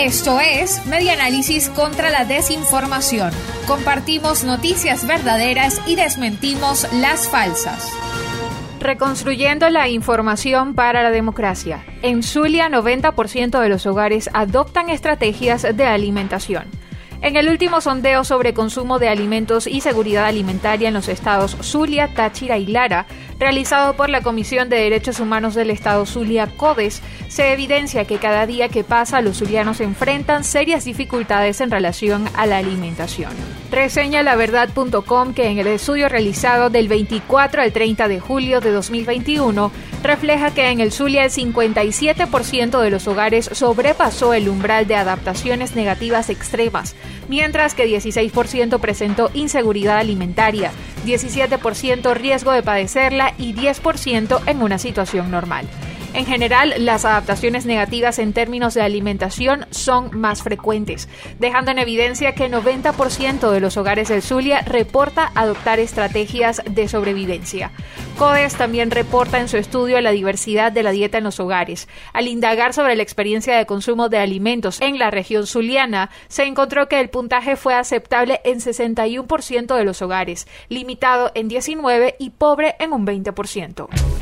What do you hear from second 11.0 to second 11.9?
la democracia.